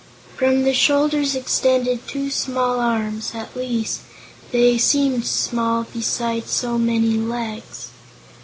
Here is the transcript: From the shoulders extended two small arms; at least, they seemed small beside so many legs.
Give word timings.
From 0.35 0.63
the 0.63 0.73
shoulders 0.73 1.35
extended 1.35 2.07
two 2.07 2.31
small 2.31 2.79
arms; 2.79 3.33
at 3.35 3.55
least, 3.55 3.99
they 4.49 4.79
seemed 4.79 5.27
small 5.27 5.83
beside 5.83 6.47
so 6.47 6.79
many 6.79 7.17
legs. 7.19 7.91